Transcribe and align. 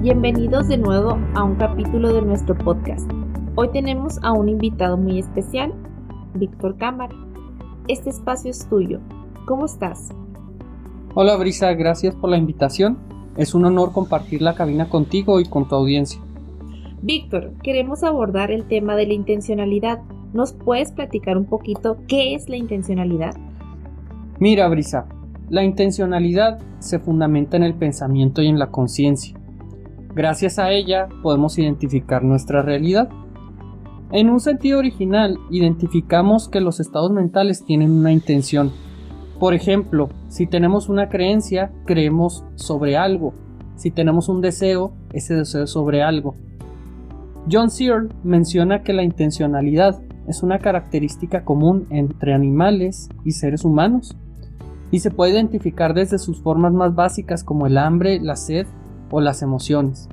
Bienvenidos 0.00 0.66
de 0.68 0.78
nuevo 0.78 1.18
a 1.34 1.44
un 1.44 1.56
capítulo 1.56 2.14
de 2.14 2.22
nuestro 2.22 2.56
podcast. 2.56 3.06
Hoy 3.54 3.68
tenemos 3.68 4.18
a 4.22 4.32
un 4.32 4.48
invitado 4.48 4.96
muy 4.96 5.18
especial, 5.18 5.74
Víctor 6.32 6.78
Cámara. 6.78 7.14
Este 7.86 8.08
espacio 8.08 8.50
es 8.50 8.66
tuyo. 8.66 9.00
¿Cómo 9.44 9.66
estás? 9.66 10.08
Hola 11.14 11.36
Brisa, 11.36 11.74
gracias 11.74 12.14
por 12.14 12.30
la 12.30 12.38
invitación. 12.38 12.96
Es 13.36 13.54
un 13.54 13.66
honor 13.66 13.92
compartir 13.92 14.40
la 14.40 14.54
cabina 14.54 14.88
contigo 14.88 15.38
y 15.38 15.44
con 15.44 15.68
tu 15.68 15.74
audiencia. 15.74 16.18
Víctor, 17.02 17.52
queremos 17.62 18.02
abordar 18.02 18.50
el 18.50 18.64
tema 18.64 18.96
de 18.96 19.06
la 19.06 19.12
intencionalidad. 19.12 20.00
¿Nos 20.32 20.54
puedes 20.54 20.92
platicar 20.92 21.36
un 21.36 21.44
poquito 21.44 21.98
qué 22.08 22.34
es 22.34 22.48
la 22.48 22.56
intencionalidad? 22.56 23.34
Mira, 24.38 24.66
Brisa, 24.70 25.06
la 25.50 25.62
intencionalidad 25.62 26.58
se 26.78 27.00
fundamenta 27.00 27.58
en 27.58 27.64
el 27.64 27.74
pensamiento 27.74 28.40
y 28.40 28.46
en 28.46 28.58
la 28.58 28.70
conciencia. 28.70 29.39
Gracias 30.14 30.58
a 30.58 30.72
ella 30.72 31.08
podemos 31.22 31.56
identificar 31.58 32.24
nuestra 32.24 32.62
realidad. 32.62 33.08
En 34.10 34.28
un 34.28 34.40
sentido 34.40 34.80
original, 34.80 35.38
identificamos 35.50 36.48
que 36.48 36.60
los 36.60 36.80
estados 36.80 37.12
mentales 37.12 37.64
tienen 37.64 37.92
una 37.92 38.10
intención. 38.10 38.72
Por 39.38 39.54
ejemplo, 39.54 40.08
si 40.28 40.48
tenemos 40.48 40.88
una 40.88 41.08
creencia, 41.08 41.70
creemos 41.86 42.44
sobre 42.56 42.96
algo. 42.96 43.34
Si 43.76 43.92
tenemos 43.92 44.28
un 44.28 44.40
deseo, 44.40 44.92
ese 45.12 45.34
deseo 45.34 45.62
es 45.62 45.70
sobre 45.70 46.02
algo. 46.02 46.34
John 47.50 47.70
Searle 47.70 48.08
menciona 48.24 48.82
que 48.82 48.92
la 48.92 49.04
intencionalidad 49.04 50.02
es 50.26 50.42
una 50.42 50.58
característica 50.58 51.44
común 51.44 51.86
entre 51.90 52.34
animales 52.34 53.08
y 53.24 53.30
seres 53.30 53.64
humanos 53.64 54.16
y 54.90 55.00
se 55.00 55.10
puede 55.10 55.32
identificar 55.32 55.94
desde 55.94 56.18
sus 56.18 56.42
formas 56.42 56.72
más 56.72 56.94
básicas 56.94 57.44
como 57.44 57.66
el 57.66 57.78
hambre, 57.78 58.20
la 58.20 58.34
sed 58.34 58.66
o 59.10 59.20
las 59.20 59.42
emociones. 59.42 60.08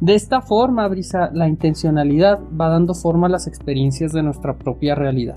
De 0.00 0.14
esta 0.14 0.40
forma, 0.40 0.88
Brisa, 0.88 1.30
la 1.32 1.48
intencionalidad 1.48 2.40
va 2.58 2.68
dando 2.68 2.94
forma 2.94 3.26
a 3.26 3.30
las 3.30 3.46
experiencias 3.46 4.12
de 4.12 4.22
nuestra 4.22 4.56
propia 4.56 4.94
realidad. 4.94 5.36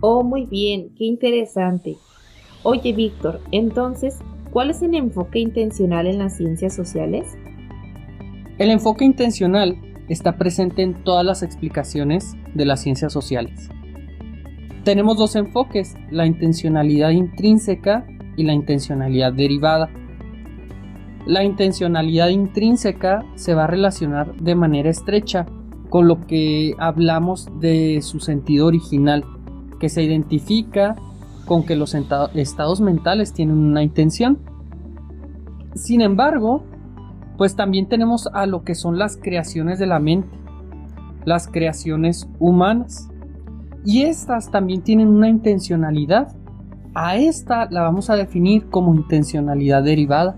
Oh, 0.00 0.22
muy 0.22 0.46
bien, 0.46 0.94
qué 0.96 1.04
interesante. 1.04 1.96
Oye, 2.62 2.92
Víctor, 2.92 3.40
entonces, 3.52 4.18
¿cuál 4.52 4.70
es 4.70 4.82
el 4.82 4.94
enfoque 4.94 5.40
intencional 5.40 6.06
en 6.06 6.18
las 6.18 6.36
ciencias 6.36 6.74
sociales? 6.74 7.36
El 8.58 8.70
enfoque 8.70 9.04
intencional 9.04 9.76
está 10.08 10.36
presente 10.36 10.82
en 10.82 11.02
todas 11.04 11.24
las 11.24 11.42
explicaciones 11.42 12.36
de 12.54 12.64
las 12.64 12.82
ciencias 12.82 13.12
sociales. 13.12 13.70
Tenemos 14.84 15.18
dos 15.18 15.36
enfoques, 15.36 15.94
la 16.10 16.26
intencionalidad 16.26 17.10
intrínseca 17.10 18.06
y 18.36 18.44
la 18.44 18.52
intencionalidad 18.52 19.32
derivada. 19.32 19.90
La 21.26 21.44
intencionalidad 21.44 22.28
intrínseca 22.28 23.24
se 23.34 23.54
va 23.54 23.64
a 23.64 23.66
relacionar 23.66 24.34
de 24.36 24.54
manera 24.54 24.90
estrecha 24.90 25.46
con 25.88 26.08
lo 26.08 26.26
que 26.26 26.74
hablamos 26.78 27.48
de 27.60 28.00
su 28.02 28.20
sentido 28.20 28.66
original, 28.66 29.24
que 29.78 29.88
se 29.88 30.02
identifica 30.02 30.96
con 31.46 31.64
que 31.64 31.76
los 31.76 31.94
estados 31.94 32.80
mentales 32.80 33.32
tienen 33.32 33.58
una 33.58 33.82
intención. 33.82 34.38
Sin 35.74 36.00
embargo, 36.00 36.62
pues 37.36 37.56
también 37.56 37.88
tenemos 37.88 38.28
a 38.32 38.46
lo 38.46 38.64
que 38.64 38.74
son 38.74 38.98
las 38.98 39.16
creaciones 39.16 39.78
de 39.78 39.86
la 39.86 39.98
mente, 39.98 40.28
las 41.24 41.48
creaciones 41.48 42.28
humanas. 42.38 43.08
Y 43.84 44.02
estas 44.02 44.50
también 44.50 44.82
tienen 44.82 45.08
una 45.08 45.28
intencionalidad. 45.28 46.36
A 46.94 47.16
esta 47.16 47.68
la 47.70 47.82
vamos 47.82 48.10
a 48.10 48.16
definir 48.16 48.68
como 48.68 48.94
intencionalidad 48.94 49.82
derivada. 49.82 50.36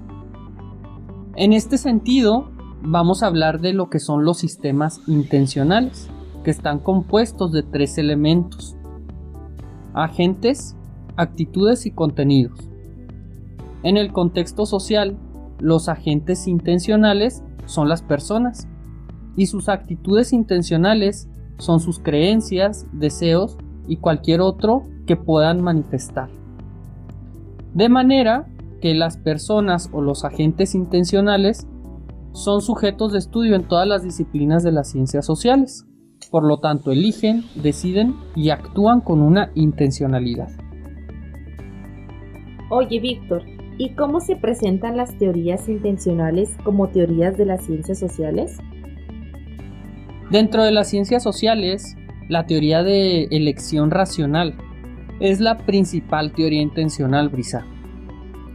En 1.34 1.54
este 1.54 1.78
sentido, 1.78 2.50
vamos 2.82 3.22
a 3.22 3.26
hablar 3.26 3.60
de 3.60 3.72
lo 3.72 3.88
que 3.88 4.00
son 4.00 4.24
los 4.24 4.38
sistemas 4.38 5.00
intencionales, 5.06 6.10
que 6.44 6.50
están 6.50 6.78
compuestos 6.78 7.52
de 7.52 7.62
tres 7.62 7.96
elementos. 7.96 8.76
Agentes, 9.94 10.76
actitudes 11.16 11.86
y 11.86 11.90
contenidos. 11.90 12.58
En 13.82 13.96
el 13.96 14.12
contexto 14.12 14.66
social, 14.66 15.16
los 15.58 15.88
agentes 15.88 16.46
intencionales 16.46 17.42
son 17.64 17.88
las 17.88 18.02
personas 18.02 18.68
y 19.34 19.46
sus 19.46 19.70
actitudes 19.70 20.34
intencionales 20.34 21.30
son 21.56 21.80
sus 21.80 21.98
creencias, 21.98 22.86
deseos 22.92 23.56
y 23.88 23.96
cualquier 23.96 24.42
otro 24.42 24.82
que 25.06 25.16
puedan 25.16 25.62
manifestar. 25.62 26.28
De 27.72 27.88
manera 27.88 28.51
que 28.82 28.94
las 28.94 29.16
personas 29.16 29.88
o 29.92 30.02
los 30.02 30.24
agentes 30.24 30.74
intencionales 30.74 31.66
son 32.32 32.60
sujetos 32.60 33.12
de 33.12 33.20
estudio 33.20 33.54
en 33.54 33.62
todas 33.62 33.86
las 33.86 34.02
disciplinas 34.02 34.64
de 34.64 34.72
las 34.72 34.90
ciencias 34.90 35.24
sociales. 35.24 35.86
Por 36.30 36.44
lo 36.44 36.58
tanto, 36.58 36.90
eligen, 36.90 37.44
deciden 37.54 38.16
y 38.34 38.50
actúan 38.50 39.00
con 39.00 39.22
una 39.22 39.52
intencionalidad. 39.54 40.48
Oye, 42.70 43.00
Víctor, 43.00 43.44
¿y 43.78 43.94
cómo 43.94 44.20
se 44.20 44.34
presentan 44.36 44.96
las 44.96 45.16
teorías 45.16 45.68
intencionales 45.68 46.56
como 46.64 46.88
teorías 46.88 47.36
de 47.36 47.46
las 47.46 47.64
ciencias 47.64 47.98
sociales? 47.98 48.58
Dentro 50.30 50.64
de 50.64 50.72
las 50.72 50.88
ciencias 50.88 51.22
sociales, 51.22 51.96
la 52.28 52.46
teoría 52.46 52.82
de 52.82 53.24
elección 53.24 53.90
racional 53.90 54.56
es 55.20 55.38
la 55.38 55.58
principal 55.58 56.32
teoría 56.32 56.62
intencional, 56.62 57.28
Brisa. 57.28 57.64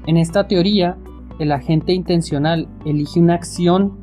En 0.07 0.15
esta 0.15 0.47
teoría, 0.47 0.97
el 1.37 1.51
agente 1.51 1.91
intencional 1.91 2.69
elige 2.85 3.19
una 3.19 3.33
acción 3.33 3.97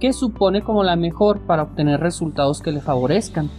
que 0.00 0.14
supone 0.14 0.62
como 0.62 0.82
la 0.84 0.96
mejor 0.96 1.42
para 1.42 1.64
obtener 1.64 2.00
resultados 2.00 2.62
que 2.62 2.72
le 2.72 2.80
favorezcan. 2.80 3.50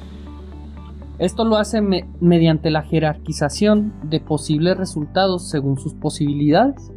Esto 1.19 1.45
lo 1.45 1.57
hace 1.57 1.79
mediante 2.19 2.71
la 2.71 2.81
jerarquización 2.81 3.93
de 4.03 4.19
posibles 4.19 4.75
resultados 4.77 5.47
según 5.47 5.77
sus 5.77 5.93
posibilidades. 5.93 6.91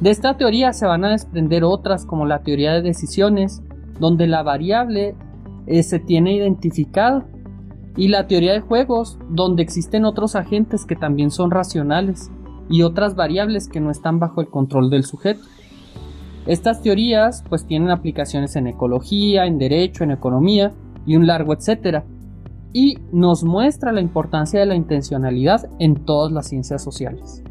De 0.00 0.10
esta 0.10 0.36
teoría 0.36 0.74
se 0.74 0.86
van 0.86 1.06
a 1.06 1.10
desprender 1.10 1.64
otras 1.64 2.04
como 2.04 2.26
la 2.26 2.42
teoría 2.42 2.74
de 2.74 2.82
decisiones, 2.82 3.62
donde 3.98 4.26
la 4.26 4.42
variable 4.42 5.16
eh, 5.66 5.82
se 5.82 5.98
tiene 5.98 6.36
identificado. 6.36 7.24
Y 7.96 8.08
la 8.08 8.26
teoría 8.26 8.52
de 8.52 8.60
juegos, 8.60 9.18
donde 9.30 9.62
existen 9.62 10.04
otros 10.04 10.36
agentes 10.36 10.84
que 10.84 10.94
también 10.94 11.30
son 11.30 11.50
racionales 11.50 12.30
y 12.72 12.82
otras 12.82 13.14
variables 13.14 13.68
que 13.68 13.80
no 13.80 13.92
están 13.92 14.18
bajo 14.18 14.40
el 14.40 14.48
control 14.48 14.90
del 14.90 15.04
sujeto. 15.04 15.42
Estas 16.46 16.82
teorías 16.82 17.44
pues 17.48 17.64
tienen 17.64 17.90
aplicaciones 17.90 18.56
en 18.56 18.66
ecología, 18.66 19.46
en 19.46 19.58
derecho, 19.58 20.02
en 20.02 20.10
economía 20.10 20.74
y 21.06 21.14
un 21.14 21.28
largo 21.28 21.52
etcétera. 21.52 22.04
Y 22.72 22.96
nos 23.12 23.44
muestra 23.44 23.92
la 23.92 24.00
importancia 24.00 24.58
de 24.58 24.66
la 24.66 24.74
intencionalidad 24.74 25.70
en 25.78 26.04
todas 26.04 26.32
las 26.32 26.48
ciencias 26.48 26.82
sociales. 26.82 27.44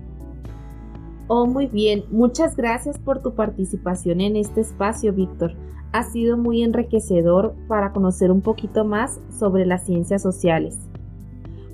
Oh, 1.30 1.46
muy 1.46 1.68
bien. 1.68 2.04
Muchas 2.12 2.58
gracias 2.58 3.00
por 3.00 3.22
tu 3.22 3.34
participación 3.36 4.20
en 4.20 4.36
este 4.36 4.60
espacio, 4.60 5.14
Víctor 5.14 5.56
ha 5.94 6.04
sido 6.04 6.38
muy 6.38 6.64
enriquecedor 6.64 7.54
para 7.68 7.92
conocer 7.92 8.32
un 8.32 8.42
poquito 8.42 8.86
más 8.86 9.20
sobre 9.38 9.66
las 9.66 9.86
ciencias 9.86 10.22
sociales. 10.22 10.78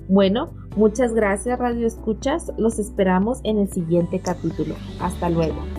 Bueno, 0.08 0.50
muchas 0.78 1.12
gracias 1.12 1.58
Radio 1.58 1.86
Escuchas, 1.86 2.52
los 2.56 2.78
esperamos 2.78 3.40
en 3.42 3.58
el 3.58 3.68
siguiente 3.68 4.20
capítulo. 4.20 4.74
Hasta 5.00 5.28
luego. 5.28 5.77